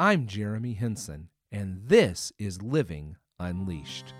I'm 0.00 0.28
Jeremy 0.28 0.74
Henson, 0.74 1.28
and 1.50 1.80
this 1.88 2.32
is 2.38 2.62
Living 2.62 3.16
Unleashed. 3.40 4.14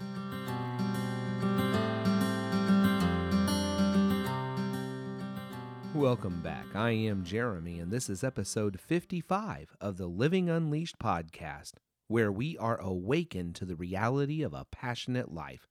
Welcome 5.94 6.40
back. 6.42 6.64
I 6.74 6.90
am 6.90 7.22
Jeremy, 7.22 7.78
and 7.78 7.92
this 7.92 8.10
is 8.10 8.24
episode 8.24 8.80
55 8.80 9.76
of 9.80 9.98
the 9.98 10.08
Living 10.08 10.50
Unleashed 10.50 10.98
podcast, 10.98 11.74
where 12.08 12.32
we 12.32 12.58
are 12.58 12.80
awakened 12.80 13.54
to 13.54 13.64
the 13.64 13.76
reality 13.76 14.42
of 14.42 14.52
a 14.52 14.66
passionate 14.72 15.32
life 15.32 15.68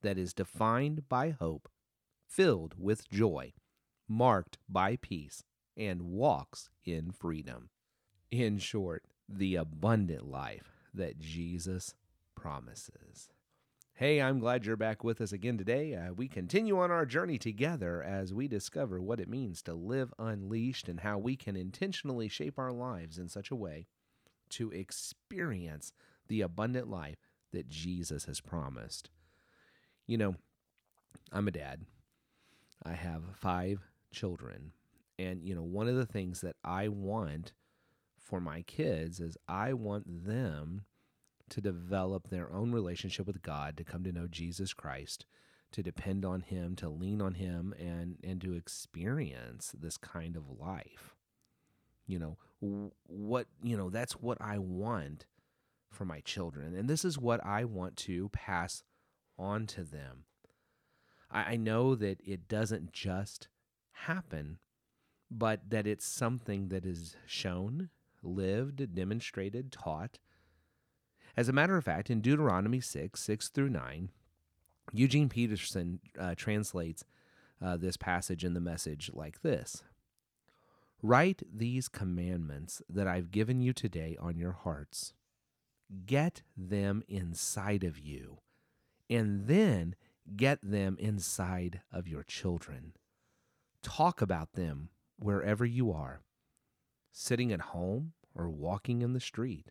that 0.00 0.16
is 0.16 0.32
defined 0.32 1.06
by 1.06 1.32
hope, 1.38 1.68
filled 2.26 2.76
with 2.78 3.10
joy, 3.10 3.52
marked 4.08 4.56
by 4.70 4.96
peace, 4.96 5.44
and 5.76 6.00
walks 6.00 6.70
in 6.86 7.10
freedom. 7.10 7.68
In 8.30 8.56
short, 8.56 9.04
the 9.30 9.56
abundant 9.56 10.30
life 10.30 10.72
that 10.94 11.18
Jesus 11.18 11.94
promises. 12.34 13.30
Hey, 13.94 14.22
I'm 14.22 14.38
glad 14.40 14.64
you're 14.64 14.76
back 14.76 15.04
with 15.04 15.20
us 15.20 15.30
again 15.30 15.58
today. 15.58 15.94
Uh, 15.94 16.14
we 16.14 16.26
continue 16.26 16.78
on 16.78 16.90
our 16.90 17.04
journey 17.04 17.36
together 17.36 18.02
as 18.02 18.32
we 18.32 18.48
discover 18.48 19.00
what 19.00 19.20
it 19.20 19.28
means 19.28 19.60
to 19.62 19.74
live 19.74 20.14
unleashed 20.18 20.88
and 20.88 21.00
how 21.00 21.18
we 21.18 21.36
can 21.36 21.54
intentionally 21.54 22.26
shape 22.26 22.58
our 22.58 22.72
lives 22.72 23.18
in 23.18 23.28
such 23.28 23.50
a 23.50 23.56
way 23.56 23.86
to 24.48 24.70
experience 24.70 25.92
the 26.28 26.40
abundant 26.40 26.88
life 26.88 27.28
that 27.52 27.68
Jesus 27.68 28.24
has 28.24 28.40
promised. 28.40 29.10
You 30.06 30.16
know, 30.16 30.34
I'm 31.30 31.46
a 31.46 31.52
dad. 31.52 31.82
I 32.82 32.92
have 32.92 33.22
five 33.34 33.80
children. 34.12 34.72
And, 35.18 35.44
you 35.44 35.54
know, 35.54 35.62
one 35.62 35.88
of 35.88 35.96
the 35.96 36.06
things 36.06 36.40
that 36.40 36.56
I 36.64 36.88
want 36.88 37.52
for 38.30 38.40
my 38.40 38.62
kids 38.62 39.20
is 39.20 39.36
I 39.48 39.72
want 39.72 40.24
them 40.24 40.84
to 41.50 41.60
develop 41.60 42.28
their 42.28 42.50
own 42.52 42.70
relationship 42.70 43.26
with 43.26 43.42
God, 43.42 43.76
to 43.76 43.84
come 43.84 44.04
to 44.04 44.12
know 44.12 44.28
Jesus 44.28 44.72
Christ, 44.72 45.26
to 45.72 45.82
depend 45.82 46.24
on 46.24 46.40
him, 46.40 46.76
to 46.76 46.88
lean 46.88 47.20
on 47.20 47.34
him 47.34 47.74
and 47.78 48.16
and 48.22 48.40
to 48.40 48.54
experience 48.54 49.74
this 49.78 49.96
kind 49.96 50.36
of 50.36 50.44
life. 50.58 51.16
You 52.06 52.18
know, 52.18 52.38
what, 53.06 53.46
you 53.62 53.76
know, 53.76 53.90
that's 53.90 54.14
what 54.14 54.38
I 54.40 54.58
want 54.58 55.26
for 55.90 56.04
my 56.04 56.20
children. 56.20 56.74
And 56.74 56.88
this 56.88 57.04
is 57.04 57.18
what 57.18 57.44
I 57.44 57.64
want 57.64 57.96
to 57.98 58.28
pass 58.30 58.82
on 59.38 59.66
to 59.68 59.82
them. 59.82 60.24
I, 61.30 61.52
I 61.52 61.56
know 61.56 61.94
that 61.94 62.20
it 62.24 62.48
doesn't 62.48 62.92
just 62.92 63.48
happen, 63.92 64.58
but 65.30 65.70
that 65.70 65.86
it's 65.86 66.06
something 66.06 66.68
that 66.68 66.84
is 66.84 67.16
shown, 67.26 67.90
lived, 68.22 68.94
demonstrated, 68.94 69.72
taught, 69.72 70.18
as 71.36 71.48
a 71.48 71.52
matter 71.52 71.76
of 71.76 71.84
fact, 71.84 72.10
in 72.10 72.20
Deuteronomy 72.20 72.80
6, 72.80 73.20
6 73.20 73.48
through 73.48 73.70
9, 73.70 74.10
Eugene 74.92 75.28
Peterson 75.28 76.00
uh, 76.18 76.34
translates 76.36 77.04
uh, 77.62 77.76
this 77.76 77.96
passage 77.96 78.44
in 78.44 78.54
the 78.54 78.60
message 78.60 79.10
like 79.14 79.42
this 79.42 79.82
Write 81.02 81.42
these 81.50 81.88
commandments 81.88 82.82
that 82.90 83.06
I've 83.06 83.30
given 83.30 83.60
you 83.60 83.72
today 83.72 84.16
on 84.20 84.36
your 84.36 84.52
hearts. 84.52 85.14
Get 86.04 86.42
them 86.56 87.02
inside 87.08 87.84
of 87.84 87.98
you, 87.98 88.38
and 89.08 89.46
then 89.46 89.96
get 90.36 90.58
them 90.62 90.96
inside 91.00 91.80
of 91.92 92.06
your 92.06 92.22
children. 92.22 92.92
Talk 93.82 94.20
about 94.20 94.52
them 94.52 94.90
wherever 95.18 95.64
you 95.64 95.90
are, 95.90 96.20
sitting 97.12 97.52
at 97.52 97.60
home 97.60 98.12
or 98.34 98.48
walking 98.48 99.02
in 99.02 99.12
the 99.12 99.20
street 99.20 99.70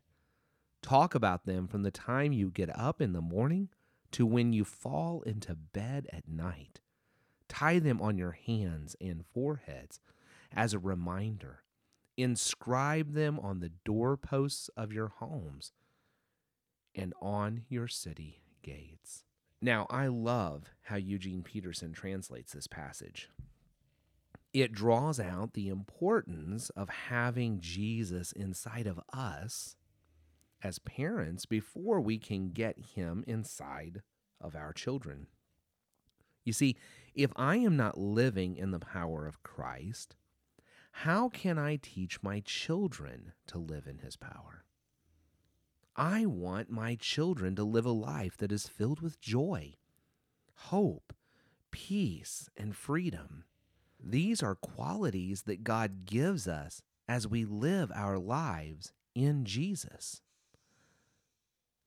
Talk 0.82 1.14
about 1.14 1.46
them 1.46 1.68
from 1.68 1.84
the 1.84 1.92
time 1.92 2.32
you 2.32 2.50
get 2.50 2.76
up 2.78 3.02
in 3.02 3.14
the 3.14 3.22
morning 3.22 3.70
to 4.12 4.26
when 4.26 4.54
you 4.54 4.64
fall 4.64 5.22
into 5.22 5.56
bed 5.56 6.08
at 6.12 6.28
night. 6.28 6.80
Tie 7.48 7.80
them 7.80 8.02
on 8.02 8.18
your 8.18 8.32
hands 8.32 8.96
and 9.02 9.26
foreheads 9.34 10.00
as 10.54 10.74
a 10.74 10.80
reminder. 10.80 11.64
Inscribe 12.18 13.14
them 13.14 13.40
on 13.40 13.60
the 13.60 13.72
doorposts 13.86 14.70
of 14.70 14.94
your 14.94 15.10
homes 15.10 15.74
and 16.96 17.14
on 17.22 17.64
your 17.70 17.88
city 17.88 18.42
gates. 18.62 19.24
Now, 19.62 19.86
I 19.90 20.08
love 20.08 20.70
how 20.84 20.96
Eugene 20.96 21.44
Peterson 21.44 21.92
translates 21.92 22.54
this 22.54 22.68
passage. 22.68 23.30
It 24.54 24.72
draws 24.72 25.20
out 25.20 25.54
the 25.54 25.70
importance 25.70 26.70
of 26.72 26.90
having 26.90 27.60
Jesus 27.60 28.32
inside 28.32 28.88
of 28.88 29.00
us 29.14 29.76
as 30.64 30.80
parents 30.80 31.46
before 31.46 32.02
we 32.02 32.18
can 32.18 32.50
get 32.50 32.80
Him 32.96 33.24
inside 33.28 34.02
of 34.42 34.56
our 34.56 34.74
children. 34.74 35.28
You 36.44 36.54
see, 36.54 36.76
if 37.14 37.32
I 37.36 37.58
am 37.58 37.78
not 37.78 37.98
living 37.98 38.56
in 38.56 38.72
the 38.72 38.80
power 38.80 39.28
of 39.28 39.44
Christ, 39.44 40.16
how 40.92 41.30
can 41.30 41.60
I 41.60 41.76
teach 41.76 42.24
my 42.24 42.40
children 42.40 43.34
to 43.48 43.60
live 43.60 43.86
in 43.86 44.00
His 44.00 44.16
power? 44.16 44.66
I 45.96 46.26
want 46.26 46.72
my 46.72 46.96
children 46.96 47.56
to 47.56 47.64
live 47.64 47.86
a 47.86 47.92
life 47.92 48.38
that 48.38 48.52
is 48.52 48.68
filled 48.68 49.02
with 49.02 49.20
joy, 49.20 49.76
hope, 50.56 51.14
peace, 51.72 52.50
and 52.58 52.76
freedom. 52.76 53.44
These 54.02 54.42
are 54.42 54.56
qualities 54.56 55.44
that 55.44 55.64
God 55.64 56.06
gives 56.06 56.48
us 56.48 56.82
as 57.08 57.28
we 57.28 57.44
live 57.46 57.92
our 57.94 58.18
lives 58.18 58.94
in 59.14 59.46
Jesus. 59.46 60.22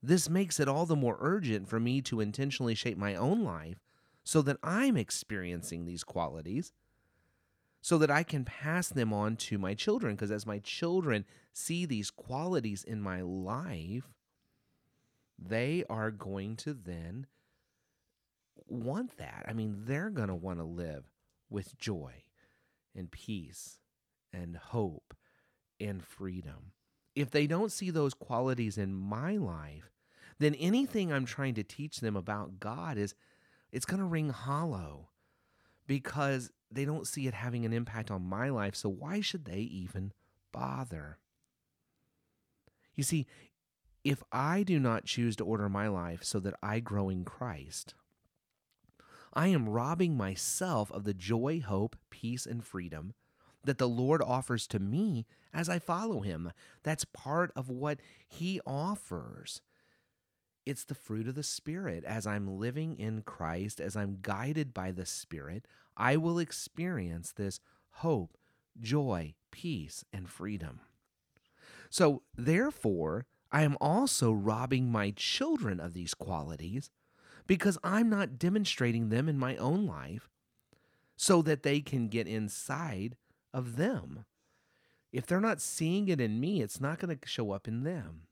This 0.02 0.28
makes 0.28 0.58
it 0.58 0.68
all 0.68 0.84
the 0.84 0.96
more 0.96 1.16
urgent 1.20 1.68
for 1.68 1.78
me 1.78 2.00
to 2.02 2.20
intentionally 2.20 2.74
shape 2.74 2.98
my 2.98 3.14
own 3.14 3.44
life 3.44 3.78
so 4.24 4.42
that 4.42 4.58
I'm 4.62 4.96
experiencing 4.96 5.84
these 5.84 6.04
qualities 6.04 6.72
so 7.82 7.98
that 7.98 8.10
I 8.10 8.22
can 8.22 8.44
pass 8.44 8.88
them 8.88 9.12
on 9.12 9.36
to 9.36 9.58
my 9.58 9.74
children. 9.74 10.14
Because 10.14 10.30
as 10.30 10.46
my 10.46 10.60
children 10.60 11.24
see 11.52 11.84
these 11.84 12.10
qualities 12.10 12.84
in 12.84 13.02
my 13.02 13.20
life, 13.20 14.14
they 15.36 15.84
are 15.90 16.12
going 16.12 16.56
to 16.56 16.72
then 16.72 17.26
want 18.68 19.18
that. 19.18 19.44
I 19.48 19.52
mean, 19.52 19.82
they're 19.84 20.10
going 20.10 20.28
to 20.28 20.34
want 20.34 20.60
to 20.60 20.64
live 20.64 21.04
with 21.52 21.76
joy 21.78 22.24
and 22.94 23.10
peace 23.10 23.78
and 24.32 24.56
hope 24.56 25.14
and 25.80 26.04
freedom. 26.04 26.72
If 27.14 27.30
they 27.30 27.46
don't 27.46 27.72
see 27.72 27.90
those 27.90 28.14
qualities 28.14 28.78
in 28.78 28.94
my 28.94 29.36
life, 29.36 29.90
then 30.38 30.54
anything 30.54 31.12
I'm 31.12 31.26
trying 31.26 31.54
to 31.54 31.62
teach 31.62 32.00
them 32.00 32.16
about 32.16 32.58
God 32.58 32.96
is 32.96 33.14
it's 33.70 33.84
going 33.84 34.00
to 34.00 34.06
ring 34.06 34.30
hollow 34.30 35.10
because 35.86 36.50
they 36.70 36.84
don't 36.84 37.06
see 37.06 37.26
it 37.26 37.34
having 37.34 37.64
an 37.64 37.72
impact 37.72 38.10
on 38.10 38.22
my 38.22 38.48
life. 38.48 38.74
So 38.74 38.88
why 38.88 39.20
should 39.20 39.44
they 39.44 39.60
even 39.60 40.12
bother? 40.52 41.18
You 42.94 43.04
see, 43.04 43.26
if 44.04 44.22
I 44.32 44.62
do 44.62 44.78
not 44.78 45.04
choose 45.04 45.36
to 45.36 45.44
order 45.44 45.68
my 45.68 45.88
life 45.88 46.24
so 46.24 46.40
that 46.40 46.54
I 46.62 46.80
grow 46.80 47.08
in 47.08 47.24
Christ, 47.24 47.94
I 49.32 49.48
am 49.48 49.68
robbing 49.68 50.16
myself 50.16 50.90
of 50.92 51.04
the 51.04 51.14
joy, 51.14 51.60
hope, 51.60 51.96
peace, 52.10 52.46
and 52.46 52.64
freedom 52.64 53.14
that 53.64 53.78
the 53.78 53.88
Lord 53.88 54.20
offers 54.22 54.66
to 54.68 54.78
me 54.78 55.26
as 55.54 55.68
I 55.68 55.78
follow 55.78 56.20
Him. 56.20 56.52
That's 56.82 57.04
part 57.04 57.52
of 57.54 57.68
what 57.68 58.00
He 58.28 58.60
offers. 58.66 59.60
It's 60.66 60.84
the 60.84 60.94
fruit 60.94 61.28
of 61.28 61.34
the 61.34 61.42
Spirit. 61.42 62.04
As 62.04 62.26
I'm 62.26 62.58
living 62.58 62.96
in 62.98 63.22
Christ, 63.22 63.80
as 63.80 63.96
I'm 63.96 64.18
guided 64.22 64.74
by 64.74 64.92
the 64.92 65.06
Spirit, 65.06 65.66
I 65.96 66.16
will 66.16 66.38
experience 66.38 67.32
this 67.32 67.60
hope, 67.90 68.36
joy, 68.80 69.34
peace, 69.50 70.04
and 70.12 70.28
freedom. 70.28 70.80
So, 71.90 72.22
therefore, 72.36 73.26
I 73.50 73.62
am 73.62 73.76
also 73.80 74.32
robbing 74.32 74.90
my 74.90 75.12
children 75.14 75.78
of 75.78 75.92
these 75.92 76.14
qualities 76.14 76.90
because 77.46 77.78
I'm 77.82 78.08
not 78.08 78.38
demonstrating 78.38 79.08
them 79.08 79.28
in 79.28 79.38
my 79.38 79.56
own 79.56 79.86
life 79.86 80.28
so 81.16 81.42
that 81.42 81.62
they 81.62 81.80
can 81.80 82.08
get 82.08 82.26
inside 82.26 83.16
of 83.52 83.76
them. 83.76 84.24
If 85.12 85.26
they're 85.26 85.40
not 85.40 85.60
seeing 85.60 86.08
it 86.08 86.20
in 86.20 86.40
me, 86.40 86.62
it's 86.62 86.80
not 86.80 86.98
going 86.98 87.16
to 87.16 87.28
show 87.28 87.52
up 87.52 87.68
in 87.68 87.84
them. 87.84 88.22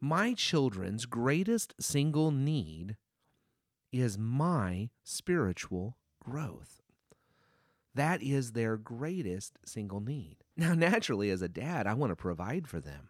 My 0.00 0.32
children's 0.32 1.06
greatest 1.06 1.74
single 1.80 2.30
need 2.30 2.96
is 3.92 4.16
my 4.16 4.90
spiritual 5.02 5.96
growth. 6.22 6.82
That 7.94 8.22
is 8.22 8.52
their 8.52 8.76
greatest 8.76 9.58
single 9.64 10.00
need. 10.00 10.36
Now, 10.56 10.74
naturally, 10.76 11.30
as 11.30 11.42
a 11.42 11.48
dad, 11.48 11.86
I 11.86 11.94
want 11.94 12.10
to 12.10 12.16
provide 12.16 12.68
for 12.68 12.80
them. 12.80 13.08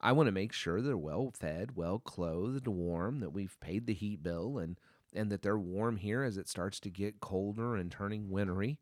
I 0.00 0.12
want 0.12 0.26
to 0.26 0.32
make 0.32 0.52
sure 0.52 0.80
they're 0.80 0.96
well 0.96 1.32
fed, 1.34 1.76
well 1.76 1.98
clothed, 1.98 2.66
warm, 2.66 3.20
that 3.20 3.32
we've 3.32 3.58
paid 3.60 3.86
the 3.86 3.94
heat 3.94 4.22
bill, 4.22 4.58
and, 4.58 4.78
and 5.14 5.30
that 5.30 5.42
they're 5.42 5.58
warm 5.58 5.96
here 5.96 6.22
as 6.22 6.36
it 6.36 6.48
starts 6.48 6.78
to 6.80 6.90
get 6.90 7.20
colder 7.20 7.76
and 7.76 7.90
turning 7.90 8.30
wintry. 8.30 8.78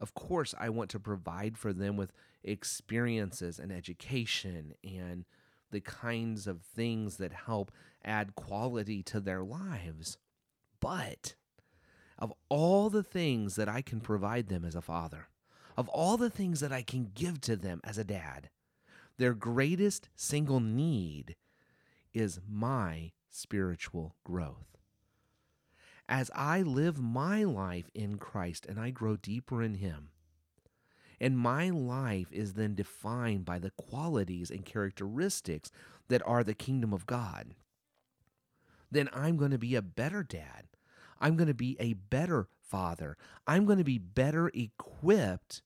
Of 0.00 0.14
course, 0.14 0.54
I 0.58 0.70
want 0.70 0.90
to 0.90 1.00
provide 1.00 1.58
for 1.58 1.72
them 1.72 1.96
with 1.96 2.12
experiences 2.42 3.58
and 3.58 3.70
education 3.70 4.74
and 4.82 5.24
the 5.70 5.80
kinds 5.80 6.46
of 6.46 6.62
things 6.62 7.18
that 7.18 7.32
help 7.32 7.70
add 8.04 8.34
quality 8.34 9.02
to 9.04 9.20
their 9.20 9.42
lives. 9.42 10.16
But 10.80 11.34
of 12.18 12.32
all 12.48 12.90
the 12.90 13.02
things 13.02 13.56
that 13.56 13.68
I 13.68 13.82
can 13.82 14.00
provide 14.00 14.48
them 14.48 14.64
as 14.64 14.74
a 14.74 14.82
father, 14.82 15.28
of 15.76 15.88
all 15.88 16.16
the 16.16 16.30
things 16.30 16.60
that 16.60 16.72
I 16.72 16.82
can 16.82 17.10
give 17.14 17.40
to 17.42 17.56
them 17.56 17.80
as 17.84 17.98
a 17.98 18.04
dad, 18.04 18.50
their 19.20 19.34
greatest 19.34 20.08
single 20.16 20.60
need 20.60 21.36
is 22.14 22.40
my 22.48 23.12
spiritual 23.28 24.16
growth. 24.24 24.78
As 26.08 26.30
I 26.34 26.62
live 26.62 26.98
my 26.98 27.44
life 27.44 27.90
in 27.94 28.16
Christ 28.16 28.64
and 28.66 28.80
I 28.80 28.88
grow 28.88 29.16
deeper 29.16 29.62
in 29.62 29.74
Him, 29.74 30.08
and 31.20 31.38
my 31.38 31.68
life 31.68 32.32
is 32.32 32.54
then 32.54 32.74
defined 32.74 33.44
by 33.44 33.58
the 33.58 33.72
qualities 33.72 34.50
and 34.50 34.64
characteristics 34.64 35.70
that 36.08 36.26
are 36.26 36.42
the 36.42 36.54
kingdom 36.54 36.94
of 36.94 37.06
God, 37.06 37.54
then 38.90 39.10
I'm 39.12 39.36
going 39.36 39.50
to 39.50 39.58
be 39.58 39.74
a 39.74 39.82
better 39.82 40.22
dad. 40.22 40.64
I'm 41.20 41.36
going 41.36 41.48
to 41.48 41.54
be 41.54 41.76
a 41.78 41.92
better 41.92 42.48
father. 42.62 43.18
I'm 43.46 43.66
going 43.66 43.76
to 43.76 43.84
be 43.84 43.98
better 43.98 44.50
equipped 44.54 45.60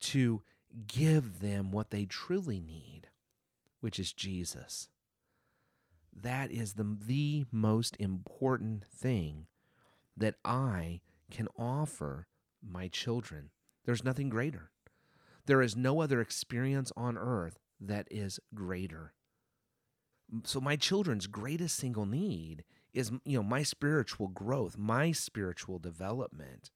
to 0.00 0.42
give 0.86 1.40
them 1.40 1.70
what 1.70 1.90
they 1.90 2.04
truly 2.04 2.60
need, 2.60 3.08
which 3.80 3.98
is 3.98 4.12
Jesus. 4.12 4.88
That 6.14 6.50
is 6.50 6.74
the, 6.74 6.96
the 7.06 7.44
most 7.50 7.96
important 7.98 8.84
thing 8.84 9.46
that 10.16 10.36
I 10.44 11.00
can 11.30 11.48
offer 11.58 12.26
my 12.62 12.88
children. 12.88 13.50
There's 13.84 14.04
nothing 14.04 14.28
greater. 14.28 14.70
There 15.46 15.60
is 15.60 15.76
no 15.76 16.00
other 16.00 16.20
experience 16.20 16.92
on 16.96 17.18
earth 17.18 17.58
that 17.80 18.08
is 18.10 18.40
greater. 18.54 19.12
So 20.44 20.60
my 20.60 20.76
children's 20.76 21.26
greatest 21.26 21.76
single 21.76 22.06
need 22.06 22.64
is 22.94 23.10
you 23.24 23.38
know 23.38 23.42
my 23.42 23.62
spiritual 23.62 24.28
growth, 24.28 24.78
my 24.78 25.12
spiritual 25.12 25.78
development 25.78 26.70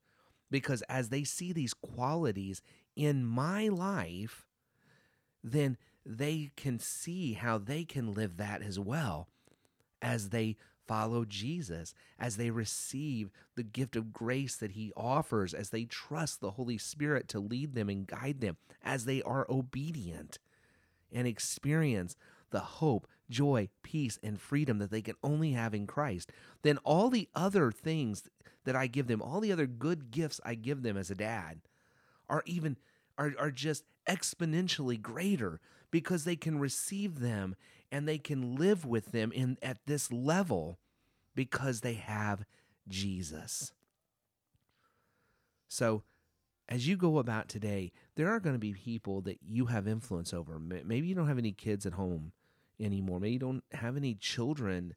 because 0.50 0.82
as 0.82 1.08
they 1.08 1.24
see 1.24 1.52
these 1.52 1.74
qualities 1.74 2.62
in 2.96 3.24
my 3.24 3.68
life, 3.68 4.46
then 5.42 5.76
they 6.04 6.50
can 6.56 6.78
see 6.78 7.34
how 7.34 7.58
they 7.58 7.84
can 7.84 8.14
live 8.14 8.36
that 8.36 8.62
as 8.62 8.78
well 8.78 9.28
as 10.00 10.30
they 10.30 10.56
follow 10.86 11.24
Jesus, 11.24 11.94
as 12.18 12.36
they 12.36 12.50
receive 12.50 13.30
the 13.56 13.62
gift 13.62 13.94
of 13.94 14.12
grace 14.12 14.56
that 14.56 14.72
He 14.72 14.90
offers, 14.96 15.52
as 15.52 15.68
they 15.68 15.84
trust 15.84 16.40
the 16.40 16.52
Holy 16.52 16.78
Spirit 16.78 17.28
to 17.28 17.38
lead 17.40 17.74
them 17.74 17.90
and 17.90 18.06
guide 18.06 18.40
them, 18.40 18.56
as 18.82 19.04
they 19.04 19.22
are 19.22 19.46
obedient 19.50 20.38
and 21.12 21.26
experience 21.26 22.16
the 22.50 22.60
hope, 22.60 23.06
joy, 23.28 23.68
peace, 23.82 24.18
and 24.22 24.40
freedom 24.40 24.78
that 24.78 24.90
they 24.90 25.02
can 25.02 25.16
only 25.22 25.52
have 25.52 25.74
in 25.74 25.86
Christ, 25.86 26.32
then 26.62 26.78
all 26.78 27.10
the 27.10 27.28
other 27.34 27.70
things 27.70 28.28
that 28.68 28.76
I 28.76 28.86
give 28.86 29.06
them, 29.06 29.22
all 29.22 29.40
the 29.40 29.50
other 29.50 29.66
good 29.66 30.10
gifts 30.10 30.42
I 30.44 30.54
give 30.54 30.82
them 30.82 30.98
as 30.98 31.10
a 31.10 31.14
dad, 31.14 31.62
are 32.28 32.42
even 32.44 32.76
are, 33.16 33.32
are 33.38 33.50
just 33.50 33.84
exponentially 34.06 35.00
greater 35.00 35.58
because 35.90 36.24
they 36.24 36.36
can 36.36 36.58
receive 36.58 37.20
them 37.20 37.56
and 37.90 38.06
they 38.06 38.18
can 38.18 38.56
live 38.56 38.84
with 38.84 39.10
them 39.12 39.32
in 39.32 39.56
at 39.62 39.78
this 39.86 40.12
level 40.12 40.78
because 41.34 41.80
they 41.80 41.94
have 41.94 42.44
Jesus. 42.86 43.72
So 45.66 46.02
as 46.68 46.86
you 46.86 46.98
go 46.98 47.16
about 47.16 47.48
today, 47.48 47.90
there 48.16 48.28
are 48.28 48.38
going 48.38 48.54
to 48.54 48.60
be 48.60 48.74
people 48.74 49.22
that 49.22 49.38
you 49.42 49.64
have 49.66 49.88
influence 49.88 50.34
over. 50.34 50.58
Maybe 50.58 51.08
you 51.08 51.14
don't 51.14 51.26
have 51.28 51.38
any 51.38 51.52
kids 51.52 51.86
at 51.86 51.94
home 51.94 52.32
anymore. 52.78 53.18
Maybe 53.18 53.32
you 53.32 53.38
don't 53.38 53.64
have 53.72 53.96
any 53.96 54.12
children 54.12 54.94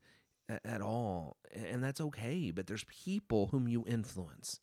at 0.64 0.82
all, 0.82 1.38
and 1.54 1.84
that's 1.84 2.02
okay. 2.02 2.52
But 2.52 2.68
there's 2.68 2.86
people 2.86 3.48
whom 3.48 3.68
you 3.68 3.84
influence. 3.88 4.60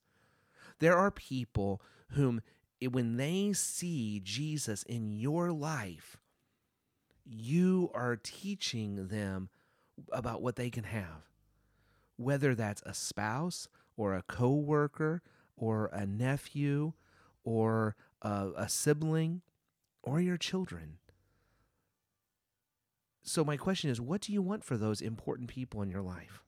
There 0.79 0.97
are 0.97 1.11
people 1.11 1.83
whom, 2.11 2.43
when 2.91 3.17
they 3.17 3.53
see 3.53 4.21
Jesus 4.23 4.83
in 4.85 5.11
your 5.11 5.53
life, 5.53 6.17
you 7.25 7.91
are 7.95 8.17
teaching 8.17 9.09
them 9.09 9.49
about 10.13 10.43
what 10.43 10.57
they 10.57 10.71
can 10.71 10.85
have. 10.85 11.27
Whether 12.17 12.55
that's 12.55 12.83
a 12.83 12.95
spouse 12.95 13.69
or 13.97 14.15
a 14.15 14.23
coworker 14.23 15.23
or 15.57 15.87
a 15.93 16.07
nephew 16.07 16.93
or 17.45 17.97
a, 18.23 18.51
a 18.57 18.69
sibling 18.69 19.43
or 20.03 20.21
your 20.21 20.37
children. 20.37 20.99
So, 23.29 23.45
my 23.45 23.59
question 23.59 23.91
is 23.91 24.01
what 24.01 24.23
do 24.23 24.33
you 24.33 24.41
want 24.41 24.65
for 24.65 24.79
those 24.79 25.03
important 25.03 25.51
people 25.51 25.83
in 25.83 25.91
your 25.91 26.01
life? 26.01 26.43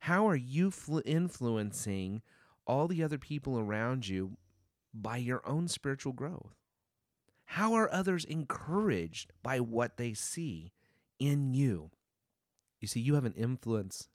How 0.00 0.28
are 0.28 0.36
you 0.36 0.70
fl- 0.70 0.98
influencing 1.06 2.20
all 2.66 2.86
the 2.86 3.02
other 3.02 3.16
people 3.16 3.58
around 3.58 4.06
you 4.06 4.36
by 4.92 5.16
your 5.16 5.40
own 5.48 5.68
spiritual 5.68 6.12
growth? 6.12 6.54
How 7.46 7.72
are 7.72 7.90
others 7.90 8.26
encouraged 8.26 9.32
by 9.42 9.58
what 9.58 9.96
they 9.96 10.12
see 10.12 10.70
in 11.18 11.54
you? 11.54 11.92
You 12.78 12.86
see, 12.86 13.00
you 13.00 13.14
have 13.14 13.24
an 13.24 13.32
influence 13.32 14.08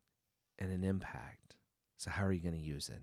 and 0.60 0.72
an 0.72 0.84
impact. 0.84 1.56
So, 1.98 2.12
how 2.12 2.26
are 2.26 2.32
you 2.32 2.44
going 2.44 2.54
to 2.54 2.62
use 2.62 2.90
it? 2.90 3.02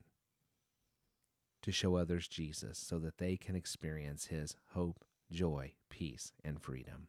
To 1.63 1.73
show 1.73 1.97
others 1.97 2.29
Jesus 2.29 2.79
so 2.79 3.01
that 3.01 3.19
they 3.19 3.37
can 3.37 3.57
experience 3.57 4.27
his 4.27 4.55
hope, 4.75 5.05
joy, 5.33 5.73
peace, 5.91 6.33
and 6.45 6.63
freedom 6.63 7.09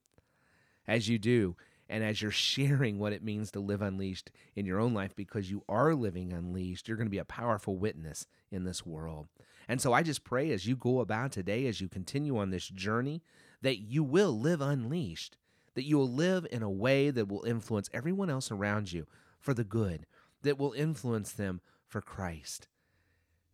as 0.87 1.07
you 1.07 1.17
do 1.17 1.55
and 1.87 2.03
as 2.03 2.21
you're 2.21 2.31
sharing 2.31 2.97
what 2.97 3.13
it 3.13 3.23
means 3.23 3.51
to 3.51 3.59
live 3.59 3.81
unleashed 3.81 4.31
in 4.55 4.65
your 4.65 4.79
own 4.79 4.93
life 4.93 5.15
because 5.15 5.51
you 5.51 5.63
are 5.69 5.93
living 5.93 6.33
unleashed, 6.33 6.87
you're 6.87 6.97
going 6.97 7.07
to 7.07 7.11
be 7.11 7.17
a 7.17 7.25
powerful 7.25 7.77
witness 7.77 8.25
in 8.51 8.63
this 8.63 8.85
world. 8.85 9.27
And 9.67 9.81
so 9.81 9.93
I 9.93 10.03
just 10.03 10.23
pray 10.23 10.51
as 10.51 10.65
you 10.65 10.75
go 10.75 10.99
about 10.99 11.31
today, 11.31 11.67
as 11.67 11.81
you 11.81 11.87
continue 11.87 12.37
on 12.37 12.49
this 12.49 12.67
journey, 12.67 13.21
that 13.61 13.77
you 13.77 14.03
will 14.03 14.39
live 14.39 14.61
unleashed, 14.61 15.37
that 15.75 15.85
you 15.85 15.97
will 15.97 16.11
live 16.11 16.45
in 16.51 16.63
a 16.63 16.69
way 16.69 17.09
that 17.09 17.27
will 17.27 17.43
influence 17.43 17.89
everyone 17.93 18.29
else 18.29 18.51
around 18.51 18.91
you 18.91 19.07
for 19.39 19.53
the 19.53 19.63
good, 19.63 20.05
that 20.43 20.57
will 20.57 20.73
influence 20.73 21.31
them 21.31 21.61
for 21.87 22.01
Christ. 22.01 22.67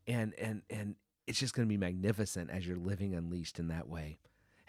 And 0.07 0.33
and 0.35 0.63
and 0.69 0.95
it's 1.27 1.39
just 1.39 1.53
going 1.53 1.67
to 1.67 1.71
be 1.71 1.77
magnificent 1.77 2.49
as 2.49 2.67
you're 2.67 2.77
living 2.77 3.13
unleashed 3.13 3.59
in 3.59 3.67
that 3.69 3.87
way. 3.87 4.17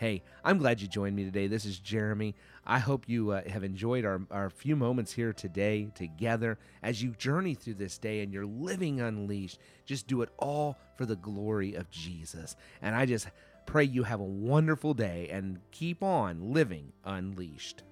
Hey, 0.02 0.24
I'm 0.42 0.58
glad 0.58 0.80
you 0.80 0.88
joined 0.88 1.14
me 1.14 1.22
today. 1.22 1.46
This 1.46 1.64
is 1.64 1.78
Jeremy. 1.78 2.34
I 2.66 2.80
hope 2.80 3.08
you 3.08 3.30
uh, 3.30 3.48
have 3.48 3.62
enjoyed 3.62 4.04
our, 4.04 4.20
our 4.32 4.50
few 4.50 4.74
moments 4.74 5.12
here 5.12 5.32
today 5.32 5.92
together 5.94 6.58
as 6.82 7.00
you 7.00 7.12
journey 7.12 7.54
through 7.54 7.74
this 7.74 7.98
day 7.98 8.22
and 8.22 8.32
you're 8.32 8.44
living 8.44 9.00
unleashed. 9.00 9.60
Just 9.86 10.08
do 10.08 10.22
it 10.22 10.30
all 10.40 10.76
for 10.96 11.06
the 11.06 11.14
glory 11.14 11.74
of 11.74 11.88
Jesus. 11.88 12.56
And 12.82 12.96
I 12.96 13.06
just 13.06 13.28
pray 13.64 13.84
you 13.84 14.02
have 14.02 14.18
a 14.18 14.24
wonderful 14.24 14.92
day 14.92 15.28
and 15.30 15.60
keep 15.70 16.02
on 16.02 16.52
living 16.52 16.92
unleashed. 17.04 17.84